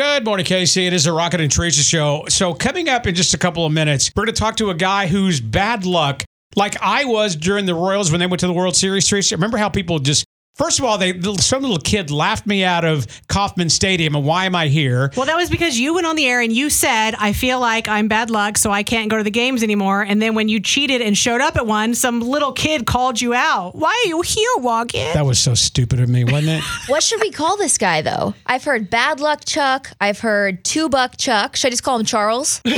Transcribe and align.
Good 0.00 0.24
morning, 0.24 0.46
KC. 0.46 0.86
It 0.86 0.94
is 0.94 1.04
a 1.04 1.12
Rocket 1.12 1.42
and 1.42 1.52
Teresa 1.52 1.82
show. 1.82 2.24
So, 2.30 2.54
coming 2.54 2.88
up 2.88 3.06
in 3.06 3.14
just 3.14 3.34
a 3.34 3.36
couple 3.36 3.66
of 3.66 3.72
minutes, 3.72 4.10
we're 4.16 4.24
going 4.24 4.34
to 4.34 4.40
talk 4.40 4.56
to 4.56 4.70
a 4.70 4.74
guy 4.74 5.06
who's 5.06 5.42
bad 5.42 5.84
luck, 5.84 6.24
like 6.56 6.80
I 6.80 7.04
was 7.04 7.36
during 7.36 7.66
the 7.66 7.74
Royals 7.74 8.10
when 8.10 8.18
they 8.18 8.26
went 8.26 8.40
to 8.40 8.46
the 8.46 8.54
World 8.54 8.74
Series. 8.74 9.30
Remember 9.30 9.58
how 9.58 9.68
people 9.68 9.98
just 9.98 10.24
First 10.60 10.78
of 10.78 10.84
all, 10.84 10.98
they 10.98 11.18
some 11.38 11.62
little 11.62 11.78
kid 11.78 12.10
laughed 12.10 12.46
me 12.46 12.64
out 12.64 12.84
of 12.84 13.06
Kauffman 13.28 13.70
Stadium, 13.70 14.14
and 14.14 14.26
why 14.26 14.44
am 14.44 14.54
I 14.54 14.68
here? 14.68 15.10
Well, 15.16 15.24
that 15.24 15.34
was 15.34 15.48
because 15.48 15.80
you 15.80 15.94
went 15.94 16.06
on 16.06 16.16
the 16.16 16.26
air 16.26 16.42
and 16.42 16.52
you 16.52 16.68
said, 16.68 17.14
"I 17.18 17.32
feel 17.32 17.58
like 17.58 17.88
I'm 17.88 18.08
bad 18.08 18.28
luck, 18.28 18.58
so 18.58 18.70
I 18.70 18.82
can't 18.82 19.08
go 19.08 19.16
to 19.16 19.22
the 19.22 19.30
games 19.30 19.62
anymore." 19.62 20.02
And 20.02 20.20
then 20.20 20.34
when 20.34 20.50
you 20.50 20.60
cheated 20.60 21.00
and 21.00 21.16
showed 21.16 21.40
up 21.40 21.56
at 21.56 21.66
one, 21.66 21.94
some 21.94 22.20
little 22.20 22.52
kid 22.52 22.84
called 22.84 23.22
you 23.22 23.32
out. 23.32 23.74
Why 23.74 23.88
are 24.04 24.08
you 24.10 24.20
here, 24.20 24.50
Walken? 24.58 25.14
That 25.14 25.24
was 25.24 25.38
so 25.38 25.54
stupid 25.54 25.98
of 25.98 26.10
me, 26.10 26.24
wasn't 26.24 26.48
it? 26.48 26.64
what 26.88 27.02
should 27.02 27.22
we 27.22 27.30
call 27.30 27.56
this 27.56 27.78
guy 27.78 28.02
though? 28.02 28.34
I've 28.44 28.64
heard 28.64 28.90
bad 28.90 29.18
luck 29.18 29.46
Chuck. 29.46 29.90
I've 29.98 30.18
heard 30.18 30.62
two 30.62 30.90
buck 30.90 31.16
Chuck. 31.16 31.56
Should 31.56 31.68
I 31.68 31.70
just 31.70 31.84
call 31.84 31.98
him 31.98 32.04
Charles? 32.04 32.60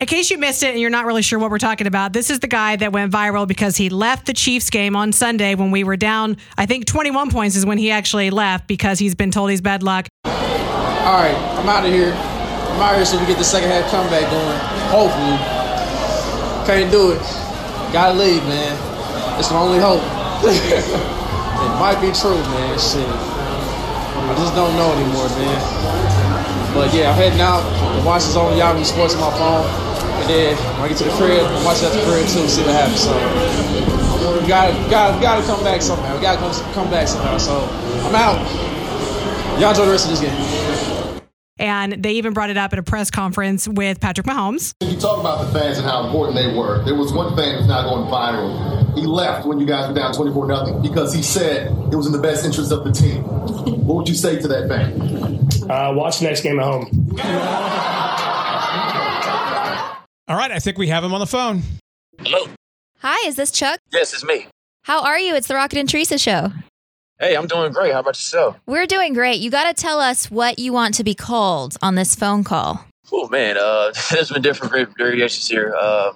In 0.00 0.06
case 0.06 0.30
you 0.30 0.38
missed 0.38 0.62
it 0.62 0.70
and 0.70 0.80
you're 0.80 0.88
not 0.88 1.04
really 1.04 1.22
sure 1.22 1.38
what 1.38 1.50
we're 1.50 1.58
talking 1.58 1.86
about, 1.86 2.14
this 2.14 2.30
is 2.30 2.40
the 2.40 2.46
guy 2.46 2.76
that 2.76 2.92
went 2.92 3.12
viral 3.12 3.46
because 3.46 3.76
he 3.76 3.90
left 3.90 4.24
the 4.24 4.32
Chiefs 4.32 4.70
game 4.70 4.96
on 4.96 5.12
Sunday 5.12 5.54
when 5.54 5.73
we 5.74 5.82
were 5.82 5.96
down. 5.96 6.36
I 6.56 6.66
think 6.66 6.86
21 6.86 7.30
points 7.30 7.56
is 7.56 7.66
when 7.66 7.78
he 7.78 7.90
actually 7.90 8.30
left 8.30 8.68
because 8.68 9.00
he's 9.00 9.16
been 9.16 9.32
told 9.32 9.50
he's 9.50 9.60
bad 9.60 9.82
luck. 9.82 10.06
All 10.24 11.18
right, 11.18 11.34
I'm 11.58 11.68
out 11.68 11.84
of 11.84 11.92
here. 11.92 12.14
I'm 12.14 12.80
out 12.80 12.94
here 12.94 13.04
so 13.04 13.18
we 13.18 13.26
get 13.26 13.38
the 13.38 13.44
second 13.44 13.70
half 13.70 13.90
comeback 13.90 14.30
going. 14.30 14.58
Hopefully. 14.94 15.34
Can't 16.64 16.90
do 16.90 17.10
it. 17.10 17.20
Gotta 17.92 18.14
leave, 18.14 18.42
man. 18.46 18.72
It's 19.38 19.50
my 19.50 19.58
only 19.58 19.82
hope. 19.82 20.00
it 20.46 21.74
might 21.82 21.98
be 21.98 22.14
true, 22.14 22.38
man. 22.54 22.78
Shit. 22.78 23.04
I 23.04 24.34
just 24.38 24.54
don't 24.54 24.74
know 24.78 24.94
anymore, 24.94 25.28
man. 25.34 26.74
But 26.74 26.94
yeah, 26.94 27.10
I'm 27.10 27.16
heading 27.18 27.40
out. 27.40 27.66
The 27.98 28.06
watch 28.06 28.22
is 28.22 28.36
on 28.36 28.56
Yahoo 28.56 28.84
Sports 28.84 29.14
on 29.14 29.20
my 29.20 29.30
phone. 29.36 29.66
And 30.22 30.30
then 30.30 30.56
when 30.78 30.86
I 30.86 30.88
get 30.88 30.98
to 30.98 31.04
the 31.04 31.16
crib, 31.18 31.42
I'm 31.42 31.64
watching 31.64 31.86
at 31.86 31.92
the 31.92 32.02
crib 32.06 32.26
too, 32.28 32.46
see 32.48 32.62
what 32.62 32.74
happens. 32.74 33.02
So 33.02 34.03
we 34.32 34.48
gotta, 34.48 34.72
gotta, 34.90 35.20
gotta 35.20 35.46
come 35.46 35.62
back 35.62 35.82
somehow. 35.82 36.14
We 36.16 36.22
gotta 36.22 36.38
come, 36.38 36.72
come 36.72 36.90
back 36.90 37.08
somehow. 37.08 37.38
So 37.38 37.68
I'm 38.06 38.14
out. 38.14 38.38
Y'all 39.60 39.70
enjoy 39.70 39.84
the 39.86 39.92
rest 39.92 40.06
of 40.06 40.10
this 40.10 40.20
game. 40.20 41.20
And 41.58 42.02
they 42.02 42.12
even 42.14 42.32
brought 42.32 42.50
it 42.50 42.56
up 42.56 42.72
at 42.72 42.78
a 42.78 42.82
press 42.82 43.10
conference 43.10 43.68
with 43.68 44.00
Patrick 44.00 44.26
Mahomes. 44.26 44.74
You 44.80 44.96
talk 44.96 45.20
about 45.20 45.46
the 45.46 45.58
fans 45.58 45.78
and 45.78 45.86
how 45.86 46.04
important 46.06 46.36
they 46.36 46.52
were. 46.56 46.84
There 46.84 46.96
was 46.96 47.12
one 47.12 47.36
fan 47.36 47.56
that's 47.56 47.68
not 47.68 47.88
going 47.88 48.10
viral. 48.10 48.94
He 48.98 49.06
left 49.06 49.46
when 49.46 49.60
you 49.60 49.66
guys 49.66 49.88
were 49.88 49.94
down 49.94 50.12
24 50.12 50.46
nothing 50.48 50.82
because 50.82 51.14
he 51.14 51.22
said 51.22 51.68
it 51.92 51.96
was 51.96 52.06
in 52.06 52.12
the 52.12 52.18
best 52.18 52.44
interest 52.44 52.72
of 52.72 52.84
the 52.84 52.92
team. 52.92 53.22
What 53.86 53.96
would 53.96 54.08
you 54.08 54.14
say 54.14 54.40
to 54.40 54.48
that 54.48 54.68
fan? 54.68 55.70
Uh, 55.70 55.92
watch 55.92 56.18
the 56.18 56.24
next 56.24 56.42
game 56.42 56.58
at 56.58 56.64
home. 56.64 56.84
All 60.26 60.36
right, 60.36 60.50
I 60.50 60.58
think 60.58 60.78
we 60.78 60.88
have 60.88 61.04
him 61.04 61.12
on 61.12 61.20
the 61.20 61.26
phone. 61.26 61.62
Hello. 62.18 62.53
Hi, 63.06 63.28
is 63.28 63.36
this 63.36 63.50
Chuck? 63.50 63.80
Yes, 63.92 64.14
it's 64.14 64.24
me. 64.24 64.46
How 64.84 65.02
are 65.02 65.18
you? 65.18 65.34
It's 65.34 65.46
the 65.46 65.54
Rocket 65.54 65.78
and 65.78 65.86
Teresa 65.86 66.16
show. 66.16 66.50
Hey, 67.20 67.36
I'm 67.36 67.46
doing 67.46 67.70
great. 67.70 67.92
How 67.92 68.00
about 68.00 68.14
yourself? 68.14 68.56
We're 68.64 68.86
doing 68.86 69.12
great. 69.12 69.40
You 69.42 69.50
got 69.50 69.64
to 69.64 69.74
tell 69.74 70.00
us 70.00 70.30
what 70.30 70.58
you 70.58 70.72
want 70.72 70.94
to 70.94 71.04
be 71.04 71.14
called 71.14 71.76
on 71.82 71.96
this 71.96 72.14
phone 72.14 72.44
call. 72.44 72.86
Oh 73.12 73.28
man, 73.28 73.58
uh, 73.58 73.92
there's 74.10 74.30
been 74.30 74.40
different 74.40 74.96
variations 74.96 75.46
here. 75.46 75.74
Uh, 75.78 76.14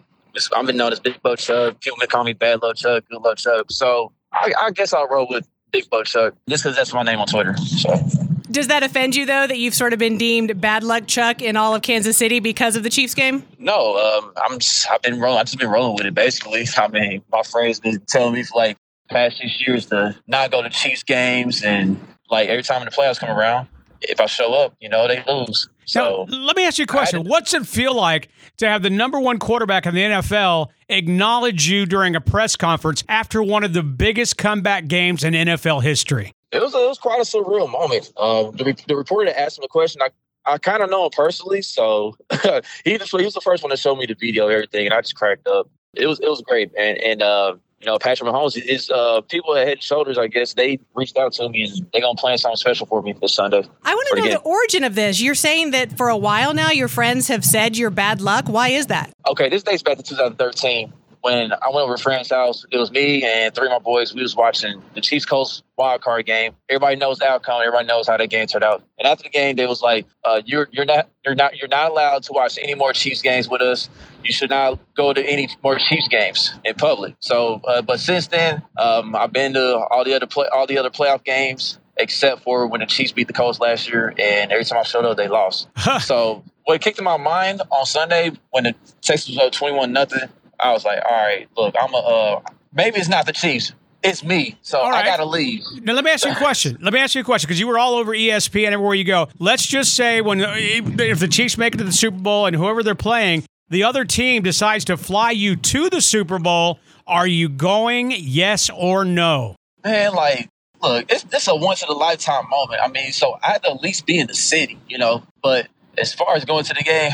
I've 0.57 0.65
been 0.65 0.79
known 0.79 0.91
as 0.91 0.99
Big 0.99 1.21
Bo 1.21 1.37
Chuck. 1.37 1.79
People 1.83 1.99
call 2.07 2.25
me 2.25 2.33
Bad 2.33 2.63
Luck 2.63 2.77
Chuck, 2.77 3.05
Good 3.11 3.21
Luck 3.21 3.37
Chuck. 3.37 3.67
So 3.71 4.11
I, 4.33 4.55
I 4.59 4.71
guess 4.71 4.95
I'll 4.95 5.09
roll 5.09 5.27
with 5.29 5.47
Big 5.71 5.91
Bo 5.91 6.05
Chuck 6.05 6.37
just 6.49 6.65
because 6.65 6.75
that's 6.75 6.95
my 6.95 7.03
name 7.03 7.19
on 7.19 7.27
Twitter. 7.27 7.55
So. 7.59 8.28
Does 8.51 8.69
that 8.69 8.83
offend 8.83 9.15
you 9.15 9.27
though 9.27 9.47
that 9.47 9.59
you've 9.59 9.75
sort 9.75 9.93
of 9.93 9.99
been 9.99 10.19
deemed 10.19 10.61
bad 10.61 10.83
luck 10.83 11.07
Chuck 11.07 11.43
in 11.43 11.57
all 11.57 11.75
of 11.75 11.83
Kansas 11.83 12.17
City 12.17 12.41
because 12.41 12.77
of 12.77 12.83
the 12.83 12.91
Chiefs 12.91 13.15
game? 13.15 13.45
No, 13.59 13.97
um, 13.97 14.33
I'm 14.45 14.59
just 14.59 14.91
I've 14.91 15.03
been 15.03 15.21
rolling. 15.21 15.39
I've 15.39 15.47
just 15.47 15.59
been 15.59 15.71
rolling 15.71 15.97
with 15.97 16.07
it 16.07 16.15
basically. 16.15 16.67
I 16.77 16.89
mean, 16.89 17.23
my 17.31 17.43
friends 17.43 17.81
been 17.81 18.01
telling 18.07 18.35
me 18.35 18.43
for 18.43 18.57
like 18.57 18.77
past 19.11 19.39
six 19.39 19.67
years 19.67 19.87
to 19.87 20.17
not 20.27 20.51
go 20.51 20.63
to 20.63 20.71
Chiefs 20.71 21.03
games, 21.03 21.63
and 21.63 21.99
like 22.31 22.49
every 22.49 22.63
time 22.63 22.85
the 22.85 22.91
playoffs 22.91 23.19
come 23.19 23.31
around, 23.31 23.69
if 24.01 24.21
I 24.21 24.27
show 24.27 24.55
up, 24.55 24.75
you 24.81 24.89
know 24.89 25.07
they 25.09 25.23
lose. 25.27 25.69
So 25.85 26.27
now, 26.29 26.37
let 26.37 26.57
me 26.57 26.67
ask 26.67 26.79
you 26.79 26.85
a 26.85 26.87
question: 26.87 27.25
What's 27.25 27.55
it 27.55 27.67
feel 27.67 27.95
like 27.95 28.29
to 28.59 28.69
have 28.69 28.83
the 28.83 28.91
number 28.91 29.19
one 29.21 29.39
quarterback 29.39 29.87
in 29.87 29.95
the 29.95 30.03
NFL 30.03 30.69
acknowledge 30.89 31.69
you 31.69 31.87
during 31.87 32.17
a 32.17 32.21
press 32.21 32.57
conference 32.57 33.05
after 33.09 33.43
one 33.43 33.65
of 33.65 33.73
the 33.73 33.83
biggest 33.83 34.37
comeback 34.37 34.87
games 34.87 35.25
in 35.25 35.35
NFL 35.35 35.83
history? 35.83 36.33
It 36.51 36.63
was 36.63 36.75
it 36.75 36.89
was 36.89 36.99
quite 36.99 37.21
a 37.21 37.25
surreal 37.25 37.71
moment. 37.71 38.13
Um, 38.17 38.53
the, 38.57 38.75
the 38.87 38.97
reporter 38.97 39.27
that 39.27 39.39
asked 39.39 39.59
him 39.59 39.63
the 39.63 39.69
question, 39.69 40.01
I 40.03 40.09
I 40.47 40.59
kind 40.59 40.83
of 40.83 40.91
know 40.91 41.05
him 41.05 41.11
personally, 41.15 41.63
so 41.63 42.17
he 42.85 42.97
just 42.99 43.15
he 43.15 43.25
was 43.25 43.35
the 43.35 43.41
first 43.43 43.63
one 43.63 43.71
to 43.71 43.77
show 43.77 43.95
me 43.95 44.07
the 44.07 44.15
video, 44.15 44.45
and 44.45 44.55
everything, 44.55 44.87
and 44.87 44.95
I 44.95 45.01
just 45.01 45.15
cracked 45.15 45.47
up. 45.47 45.69
It 45.95 46.07
was 46.07 46.21
it 46.21 46.29
was 46.29 46.41
great, 46.41 46.73
man. 46.75 46.97
And 47.05 47.23
uh, 47.23 47.57
you 47.81 47.87
know, 47.87 47.99
Patrick 47.99 48.29
Mahomes 48.29 48.57
is 48.57 48.91
uh, 48.91 49.21
people 49.23 49.55
at 49.57 49.67
Head 49.67 49.75
and 49.75 49.83
Shoulders. 49.83 50.17
I 50.17 50.27
guess 50.27 50.55
they 50.55 50.79
reached 50.95 51.19
out 51.19 51.33
to 51.35 51.49
me 51.49 51.65
and 51.65 51.87
they're 51.93 52.01
gonna 52.03 52.17
plan 52.17 52.39
something 52.39 52.57
special 52.57 52.87
for 52.87 53.03
me 53.03 53.13
this 53.13 53.35
Sunday. 53.35 53.63
I 53.85 53.95
want 53.95 54.09
to 54.09 54.23
know 54.23 54.29
the 54.31 54.39
origin 54.39 54.85
of 54.85 54.95
this. 54.95 55.21
You're 55.21 55.35
saying 55.35 55.73
that 55.73 55.97
for 55.97 56.09
a 56.09 56.17
while 56.17 56.55
now, 56.55 56.71
your 56.71 56.89
friends 56.89 57.29
have 57.29 57.45
said 57.45 57.77
you're 57.77 57.91
bad 57.91 58.21
luck. 58.21 58.49
Why 58.49 58.71
is 58.71 58.87
that? 58.87 59.13
Okay, 59.29 59.49
this 59.49 59.63
dates 59.63 59.83
back 59.83 59.99
to 59.99 60.03
2013 60.03 60.93
when 61.29 61.53
I 61.53 61.69
went 61.69 61.85
over 61.85 61.95
to 61.95 62.01
a 62.01 62.03
friend's 62.03 62.31
house. 62.31 62.65
It 62.71 62.79
was 62.79 62.91
me 62.91 63.23
and 63.23 63.55
three 63.55 63.67
of 63.67 63.73
my 63.73 63.79
boys. 63.79 64.15
We 64.15 64.23
was 64.23 64.35
watching 64.35 64.83
the 64.95 65.03
Chiefs 65.03 65.27
Colts 65.27 65.63
wild 65.77 66.01
card 66.01 66.25
game. 66.25 66.55
Everybody 66.71 66.97
knows 66.97 67.19
the 67.19 67.29
outcome. 67.29 67.61
Everybody 67.61 67.87
knows 67.87 68.09
how 68.09 68.17
that 68.17 68.31
game 68.31 68.47
turned 68.47 68.65
out. 68.65 68.83
And 68.99 69.07
after 69.07 69.25
the 69.25 69.29
game, 69.29 69.57
they 69.57 69.67
was 69.67 69.83
like, 69.83 70.07
uh, 70.25 70.41
"You're 70.47 70.69
you're 70.73 70.87
not 70.87 71.11
you're 71.25 71.35
not 71.35 71.57
you're 71.59 71.69
not 71.69 71.91
allowed 71.91 72.23
to 72.25 72.33
watch 72.33 72.59
any 72.63 72.75
more 72.75 72.95
Chiefs 72.95 73.21
games 73.21 73.47
with 73.47 73.61
us. 73.61 73.91
You 74.25 74.33
should 74.33 74.51
not 74.51 74.79
go 74.97 75.13
to 75.13 75.23
any 75.23 75.49
more 75.63 75.79
Chiefs 75.79 76.09
games 76.09 76.55
in 76.65 76.75
public." 76.75 77.15
So, 77.21 77.61
uh, 77.67 77.83
but 77.83 78.01
since 78.01 78.29
then, 78.29 78.63
um, 78.79 79.15
I've 79.15 79.33
been 79.33 79.53
to 79.53 79.77
all 79.91 80.05
the 80.05 80.15
other 80.15 80.27
play 80.27 80.47
all 80.51 80.67
the 80.67 80.79
other 80.79 80.91
playoff 80.91 81.25
games 81.25 81.79
except 81.99 82.43
for 82.43 82.67
when 82.69 82.81
the 82.81 82.87
Chiefs 82.87 83.13
beat 83.13 83.27
the 83.27 83.33
Colts 83.33 83.59
last 83.59 83.91
year, 83.91 84.15
and 84.17 84.53
every 84.53 84.65
time 84.65 84.79
I 84.79 84.85
showed 84.85 85.05
up, 85.05 85.17
they 85.17 85.27
lost. 85.29 85.69
so 86.01 86.45
what 86.65 86.81
kicked 86.81 86.99
in 86.99 87.05
my 87.05 87.17
mind 87.17 87.63
on 87.71 87.87
Sunday 87.87 88.31
when 88.51 88.65
the 88.65 88.75
Texans 89.03 89.37
was 89.37 89.47
up 89.47 89.53
twenty-one 89.53 89.93
nothing, 89.93 90.21
I 90.61 90.73
was 90.73 90.85
like, 90.85 91.01
all 91.09 91.17
right, 91.17 91.49
look, 91.57 91.75
I'm 91.81 91.93
a 91.95 91.99
uh, 91.99 92.41
maybe 92.73 92.99
it's 92.99 93.09
not 93.09 93.27
the 93.27 93.33
Chiefs. 93.33 93.73
It's 94.03 94.23
me, 94.23 94.57
so 94.63 94.81
right. 94.81 95.05
I 95.05 95.05
gotta 95.05 95.25
leave. 95.25 95.61
Now 95.83 95.93
let 95.93 96.05
me 96.05 96.13
ask 96.13 96.25
you 96.25 96.31
a 96.31 96.37
question. 96.37 96.79
let 96.81 96.93
me 96.93 97.01
ask 97.01 97.17
you 97.17 97.21
a 97.21 97.25
question 97.25 97.49
because 97.49 97.59
you 97.59 97.67
were 97.67 97.79
all 97.79 97.95
over 97.95 98.13
ESPN 98.13 98.71
everywhere 98.71 98.95
you 98.95 99.05
go. 99.05 99.29
Let's 99.41 99.67
just 99.67 99.95
say 99.95 100.21
when 100.21 100.41
if 100.41 101.19
the 101.19 101.29
Chiefs 101.29 101.59
make 101.59 101.75
it 101.75 101.79
to 101.79 101.85
the 101.85 101.93
Super 101.93 102.19
Bowl 102.19 102.47
and 102.47 102.55
whoever 102.55 102.85
they're 102.85 102.95
playing, 102.95 103.45
the 103.71 103.83
other 103.83 104.05
team 104.05 104.43
decides 104.43 104.85
to 104.87 104.97
fly 104.97 105.33
you 105.33 105.57
to 105.57 105.91
the 105.91 106.01
Super 106.01 106.39
Bowl, 106.39 106.79
are 107.09 107.27
you 107.27 107.49
going? 107.49 108.13
Yes 108.17 108.71
or 108.71 109.05
no? 109.05 109.57
Man, 109.83 110.15
like 110.15 110.49
look, 110.83 111.07
it's 111.11 111.49
a 111.49 111.57
once 111.57 111.83
in 111.83 111.89
a 111.89 111.93
lifetime 111.93 112.49
moment. 112.49 112.81
I 112.83 112.89
mean, 112.89 113.13
so 113.13 113.39
I 113.43 113.53
had 113.53 113.63
to 113.65 113.71
at 113.71 113.83
least 113.83 114.07
be 114.07 114.19
in 114.19 114.27
the 114.27 114.35
city, 114.35 114.79
you 114.89 114.99
know. 114.99 115.23
But 115.43 115.69
as 115.97 116.15
far 116.15 116.35
as 116.37 116.45
going 116.45 116.65
to 116.65 116.75
the 116.75 116.83
game, 116.83 117.13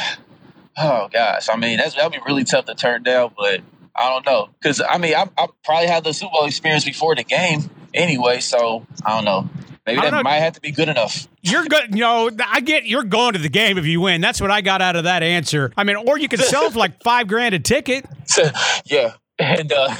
oh 0.76 1.08
gosh, 1.12 1.48
I 1.48 1.56
mean 1.56 1.78
that's 1.78 1.94
that'd 1.94 2.12
be 2.12 2.18
really 2.26 2.44
tough 2.44 2.66
to 2.66 2.74
turn 2.74 3.02
down. 3.02 3.32
But 3.36 3.60
I 3.94 4.08
don't 4.08 4.26
know 4.26 4.48
because 4.60 4.80
I 4.86 4.98
mean 4.98 5.14
I, 5.14 5.28
I 5.36 5.46
probably 5.64 5.88
had 5.88 6.04
the 6.04 6.12
Super 6.12 6.32
Bowl 6.32 6.46
experience 6.46 6.84
before 6.84 7.14
the 7.14 7.24
game 7.24 7.70
anyway, 7.92 8.40
so 8.40 8.86
I 9.04 9.16
don't 9.16 9.24
know. 9.24 9.48
Maybe 9.86 10.00
that 10.00 10.12
know. 10.12 10.22
might 10.22 10.36
have 10.36 10.54
to 10.54 10.62
be 10.62 10.70
good 10.70 10.88
enough. 10.88 11.28
You're 11.42 11.64
good. 11.64 11.94
You 11.94 12.00
know, 12.00 12.30
I 12.46 12.60
get 12.60 12.86
you're 12.86 13.04
going 13.04 13.34
to 13.34 13.38
the 13.38 13.50
game 13.50 13.76
if 13.76 13.84
you 13.84 14.00
win. 14.00 14.22
That's 14.22 14.40
what 14.40 14.50
I 14.50 14.62
got 14.62 14.80
out 14.80 14.96
of 14.96 15.04
that 15.04 15.22
answer. 15.22 15.72
I 15.76 15.84
mean, 15.84 15.96
or 15.96 16.18
you 16.18 16.28
could 16.28 16.40
sell 16.52 16.70
for 16.70 16.78
like 16.78 17.02
five 17.02 17.28
grand 17.28 17.54
a 17.54 17.58
ticket. 17.58 18.06
yeah. 18.86 19.14
And 19.38 19.72
uh, 19.72 19.88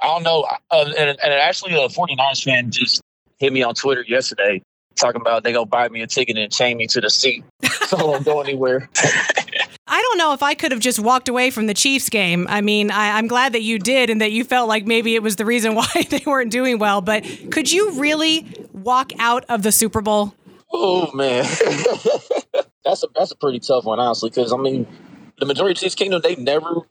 I 0.00 0.06
don't 0.06 0.22
know. 0.22 0.46
Uh, 0.70 0.92
and, 0.96 1.08
and 1.08 1.20
actually, 1.22 1.74
a 1.74 1.88
49ers 1.88 2.44
fan 2.44 2.70
just 2.70 3.02
hit 3.38 3.52
me 3.52 3.62
on 3.62 3.74
Twitter 3.74 4.04
yesterday 4.06 4.62
talking 4.96 5.20
about 5.20 5.42
they 5.42 5.52
gonna 5.52 5.66
buy 5.66 5.88
me 5.88 6.02
a 6.02 6.06
ticket 6.06 6.36
and 6.36 6.52
chain 6.52 6.76
me 6.76 6.86
to 6.86 7.00
the 7.00 7.10
seat, 7.10 7.42
so 7.86 7.96
I 7.96 8.00
don't 8.00 8.24
go 8.24 8.40
anywhere. 8.40 8.88
I 9.90 10.00
don't 10.02 10.18
know 10.18 10.32
if 10.32 10.42
I 10.42 10.54
could 10.54 10.70
have 10.70 10.80
just 10.80 11.00
walked 11.00 11.28
away 11.28 11.50
from 11.50 11.66
the 11.66 11.74
Chiefs 11.74 12.08
game. 12.10 12.46
I 12.48 12.60
mean, 12.60 12.92
I, 12.92 13.18
am 13.18 13.26
glad 13.26 13.54
that 13.54 13.62
you 13.62 13.80
did 13.80 14.08
and 14.08 14.20
that 14.20 14.30
you 14.30 14.44
felt 14.44 14.68
like 14.68 14.86
maybe 14.86 15.16
it 15.16 15.22
was 15.22 15.34
the 15.34 15.44
reason 15.44 15.74
why 15.74 15.88
they 16.08 16.22
weren't 16.24 16.52
doing 16.52 16.78
well. 16.78 17.00
But 17.00 17.24
could 17.50 17.70
you 17.70 17.98
really 18.00 18.46
walk 18.72 19.12
out 19.18 19.44
of 19.48 19.64
the 19.64 19.72
Super 19.72 20.00
Bowl? 20.00 20.32
Oh 20.72 21.12
man, 21.12 21.42
that's 22.84 23.02
a 23.02 23.08
that's 23.16 23.32
a 23.32 23.36
pretty 23.36 23.58
tough 23.58 23.84
one, 23.84 23.98
honestly. 23.98 24.30
Because 24.30 24.52
I 24.52 24.56
mean, 24.56 24.86
the 25.40 25.46
majority 25.46 25.72
of 25.72 25.78
Chiefs 25.78 25.96
Kingdom 25.96 26.20
they've 26.22 26.38
never 26.38 26.82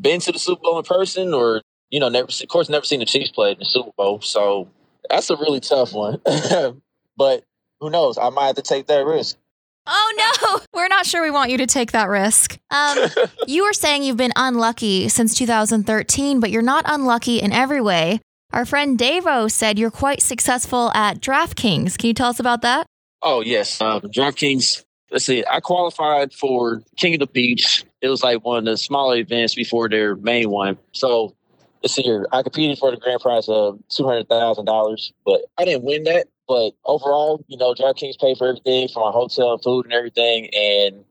been 0.00 0.20
to 0.20 0.30
the 0.30 0.38
Super 0.38 0.62
Bowl 0.62 0.78
in 0.78 0.84
person, 0.84 1.34
or 1.34 1.62
you 1.90 1.98
know, 1.98 2.08
never 2.08 2.28
of 2.28 2.48
course 2.48 2.68
never 2.68 2.84
seen 2.84 3.00
the 3.00 3.06
Chiefs 3.06 3.32
play 3.32 3.50
in 3.50 3.58
the 3.58 3.64
Super 3.64 3.90
Bowl. 3.96 4.20
So 4.20 4.68
that's 5.10 5.28
a 5.30 5.36
really 5.36 5.58
tough 5.58 5.92
one. 5.92 6.20
but 7.16 7.42
who 7.80 7.90
knows? 7.90 8.16
I 8.16 8.30
might 8.30 8.46
have 8.46 8.56
to 8.56 8.62
take 8.62 8.86
that 8.86 9.04
risk. 9.04 9.36
Oh 9.86 10.12
no, 10.16 10.60
we're 10.74 10.88
not 10.88 11.06
sure 11.06 11.22
we 11.22 11.30
want 11.30 11.50
you 11.50 11.58
to 11.58 11.66
take 11.66 11.92
that 11.92 12.08
risk. 12.08 12.58
Um, 12.70 12.98
you 13.46 13.64
were 13.64 13.72
saying 13.72 14.02
you've 14.02 14.16
been 14.16 14.32
unlucky 14.36 15.08
since 15.08 15.34
2013, 15.34 16.40
but 16.40 16.50
you're 16.50 16.62
not 16.62 16.84
unlucky 16.86 17.40
in 17.40 17.52
every 17.52 17.80
way. 17.80 18.20
Our 18.52 18.64
friend 18.64 18.98
Davo 18.98 19.50
said 19.50 19.78
you're 19.78 19.90
quite 19.90 20.22
successful 20.22 20.90
at 20.94 21.20
DraftKings. 21.20 21.98
Can 21.98 22.08
you 22.08 22.14
tell 22.14 22.30
us 22.30 22.40
about 22.40 22.62
that? 22.62 22.86
Oh 23.22 23.40
yes, 23.40 23.80
um, 23.80 24.00
DraftKings. 24.02 24.84
Let's 25.10 25.24
see. 25.24 25.44
I 25.48 25.60
qualified 25.60 26.32
for 26.32 26.82
King 26.96 27.14
of 27.14 27.20
the 27.20 27.26
Beach. 27.28 27.84
It 28.00 28.08
was 28.08 28.24
like 28.24 28.44
one 28.44 28.58
of 28.58 28.64
the 28.64 28.76
smaller 28.76 29.16
events 29.16 29.54
before 29.54 29.88
their 29.88 30.16
main 30.16 30.50
one. 30.50 30.78
So 30.92 31.34
let's 31.82 31.94
see 31.94 32.02
here. 32.02 32.26
I 32.32 32.42
competed 32.42 32.78
for 32.78 32.90
the 32.90 32.96
grand 32.96 33.20
prize 33.20 33.48
of 33.48 33.78
two 33.88 34.04
hundred 34.04 34.28
thousand 34.28 34.64
dollars, 34.64 35.12
but 35.24 35.42
I 35.58 35.64
didn't 35.64 35.84
win 35.84 36.04
that. 36.04 36.26
But 36.48 36.72
overall, 36.84 37.44
you 37.48 37.56
know, 37.56 37.74
DraftKings 37.74 38.18
paid 38.20 38.38
for 38.38 38.48
everything 38.48 38.88
for 38.88 39.04
my 39.04 39.10
hotel 39.10 39.58
food 39.58 39.86
and 39.86 39.92
everything. 39.92 40.48
And 40.54 41.04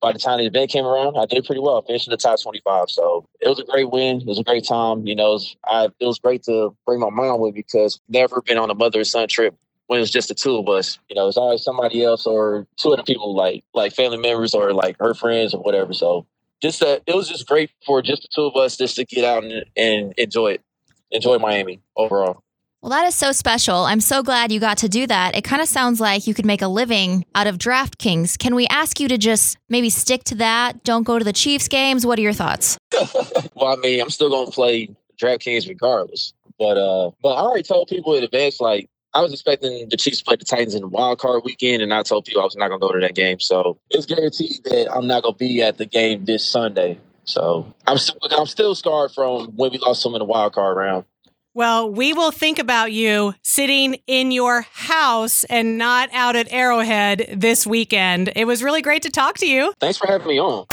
by 0.00 0.12
the 0.12 0.18
time 0.18 0.38
the 0.38 0.46
event 0.46 0.70
came 0.70 0.84
around, 0.84 1.16
I 1.16 1.26
did 1.26 1.44
pretty 1.44 1.60
well. 1.60 1.80
I 1.82 1.86
finished 1.86 2.08
in 2.08 2.10
the 2.10 2.16
top 2.16 2.40
25. 2.42 2.90
So 2.90 3.26
it 3.40 3.48
was 3.48 3.60
a 3.60 3.64
great 3.64 3.90
win. 3.90 4.20
It 4.20 4.26
was 4.26 4.38
a 4.38 4.44
great 4.44 4.66
time. 4.66 5.06
You 5.06 5.14
know, 5.14 5.30
it 5.30 5.34
was, 5.34 5.56
I, 5.66 5.84
it 6.00 6.06
was 6.06 6.18
great 6.18 6.42
to 6.44 6.74
bring 6.86 7.00
my 7.00 7.10
mom 7.10 7.40
with 7.40 7.54
because 7.54 8.00
never 8.08 8.42
been 8.42 8.58
on 8.58 8.70
a 8.70 8.74
mother 8.74 9.00
and 9.00 9.06
son 9.06 9.28
trip 9.28 9.54
when 9.86 9.98
it 9.98 10.02
was 10.02 10.10
just 10.10 10.28
the 10.28 10.34
two 10.34 10.56
of 10.56 10.68
us. 10.68 10.98
You 11.08 11.16
know, 11.16 11.28
it's 11.28 11.36
always 11.36 11.62
somebody 11.62 12.04
else 12.04 12.26
or 12.26 12.66
two 12.76 12.92
other 12.92 13.02
people 13.02 13.34
like 13.34 13.64
like 13.74 13.92
family 13.92 14.18
members 14.18 14.54
or 14.54 14.72
like 14.72 14.96
her 15.00 15.14
friends 15.14 15.52
or 15.54 15.62
whatever. 15.62 15.92
So 15.92 16.26
just 16.62 16.80
that 16.80 17.02
it 17.06 17.14
was 17.14 17.28
just 17.28 17.46
great 17.46 17.70
for 17.84 18.02
just 18.02 18.22
the 18.22 18.28
two 18.34 18.42
of 18.42 18.56
us 18.56 18.76
just 18.76 18.96
to 18.96 19.04
get 19.04 19.24
out 19.24 19.44
and, 19.44 19.64
and 19.76 20.14
enjoy 20.16 20.52
it. 20.52 20.64
Enjoy 21.10 21.38
Miami 21.38 21.80
overall. 21.96 22.42
Well, 22.82 22.90
that 22.90 23.06
is 23.06 23.14
so 23.14 23.32
special. 23.32 23.84
I'm 23.84 24.00
so 24.00 24.22
glad 24.22 24.50
you 24.50 24.58
got 24.58 24.78
to 24.78 24.88
do 24.88 25.06
that. 25.06 25.36
It 25.36 25.44
kind 25.44 25.60
of 25.60 25.68
sounds 25.68 26.00
like 26.00 26.26
you 26.26 26.32
could 26.32 26.46
make 26.46 26.62
a 26.62 26.66
living 26.66 27.26
out 27.34 27.46
of 27.46 27.58
DraftKings. 27.58 28.38
Can 28.38 28.54
we 28.54 28.66
ask 28.68 28.98
you 28.98 29.06
to 29.08 29.18
just 29.18 29.58
maybe 29.68 29.90
stick 29.90 30.24
to 30.24 30.36
that? 30.36 30.82
Don't 30.82 31.02
go 31.02 31.18
to 31.18 31.24
the 31.24 31.32
Chiefs 31.34 31.68
games. 31.68 32.06
What 32.06 32.18
are 32.18 32.22
your 32.22 32.32
thoughts? 32.32 32.78
well, 33.54 33.66
I 33.66 33.76
mean, 33.76 34.00
I'm 34.00 34.08
still 34.08 34.30
going 34.30 34.46
to 34.46 34.52
play 34.52 34.88
DraftKings 35.20 35.68
regardless. 35.68 36.32
But 36.58 36.78
uh, 36.78 37.10
but 37.22 37.34
I 37.34 37.40
already 37.40 37.64
told 37.64 37.88
people 37.88 38.14
in 38.14 38.24
advance, 38.24 38.60
like 38.60 38.88
I 39.12 39.20
was 39.20 39.32
expecting 39.34 39.88
the 39.90 39.96
Chiefs 39.98 40.18
to 40.20 40.24
play 40.24 40.36
the 40.36 40.44
Titans 40.46 40.74
in 40.74 40.80
the 40.80 40.88
wild 40.88 41.18
card 41.18 41.42
weekend, 41.44 41.82
and 41.82 41.92
I 41.92 42.02
told 42.02 42.24
people 42.24 42.40
I 42.40 42.44
was 42.44 42.56
not 42.56 42.68
going 42.68 42.80
to 42.80 42.86
go 42.86 42.92
to 42.94 43.00
that 43.00 43.14
game. 43.14 43.40
So 43.40 43.78
it's 43.90 44.06
guaranteed 44.06 44.64
that 44.64 44.90
I'm 44.94 45.06
not 45.06 45.22
going 45.22 45.34
to 45.34 45.38
be 45.38 45.62
at 45.62 45.76
the 45.76 45.86
game 45.86 46.24
this 46.24 46.46
Sunday. 46.46 46.98
So 47.24 47.72
I'm 47.86 47.98
still, 47.98 48.18
I'm 48.30 48.46
still 48.46 48.74
scarred 48.74 49.12
from 49.12 49.48
when 49.56 49.70
we 49.70 49.78
lost 49.78 50.02
them 50.02 50.14
in 50.14 50.20
the 50.20 50.24
wild 50.24 50.54
card 50.54 50.76
round. 50.78 51.04
Well, 51.52 51.90
we 51.90 52.12
will 52.12 52.30
think 52.30 52.60
about 52.60 52.92
you 52.92 53.34
sitting 53.42 53.96
in 54.06 54.30
your 54.30 54.62
house 54.72 55.42
and 55.44 55.78
not 55.78 56.08
out 56.12 56.36
at 56.36 56.52
Arrowhead 56.52 57.26
this 57.36 57.66
weekend. 57.66 58.30
It 58.36 58.44
was 58.44 58.62
really 58.62 58.82
great 58.82 59.02
to 59.02 59.10
talk 59.10 59.38
to 59.38 59.46
you. 59.46 59.72
Thanks 59.80 59.98
for 59.98 60.06
having 60.06 60.28
me 60.28 60.38
on. 60.38 60.66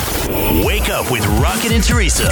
Wake 0.64 0.90
up 0.90 1.10
with 1.12 1.26
Rocket 1.42 1.72
and 1.72 1.84
Teresa. 1.84 2.32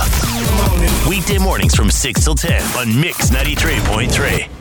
Weekday 1.10 1.40
mornings 1.40 1.76
from 1.76 1.90
6 1.90 2.24
till 2.24 2.36
10 2.36 2.62
on 2.78 3.02
Mix 3.02 3.32
93.3. 3.32 4.55